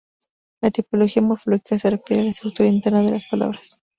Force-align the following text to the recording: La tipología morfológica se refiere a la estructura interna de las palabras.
La 0.63 0.71
tipología 0.71 1.21
morfológica 1.21 1.77
se 1.77 1.91
refiere 1.91 2.23
a 2.23 2.25
la 2.25 2.31
estructura 2.31 2.67
interna 2.67 3.03
de 3.03 3.11
las 3.11 3.27
palabras. 3.27 3.83